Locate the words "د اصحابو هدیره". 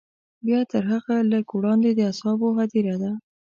1.93-2.95